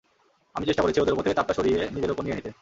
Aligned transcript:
আমি 0.55 0.65
চেষ্টা 0.65 0.83
করেছি, 0.83 0.99
ওদের 1.01 1.13
ওপর 1.13 1.23
থেকে 1.23 1.37
চাপটা 1.37 1.53
সরিয়ে 1.53 1.79
নিজের 1.95 2.11
ওপর 2.11 2.23
নিয়ে 2.23 2.37
নিতে। 2.37 2.51